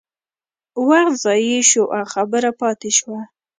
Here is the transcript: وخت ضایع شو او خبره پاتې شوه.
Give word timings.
وخت 0.87 1.13
ضایع 1.23 1.61
شو 1.69 1.83
او 1.97 2.03
خبره 2.13 2.49
پاتې 2.59 2.89
شوه. 2.97 3.19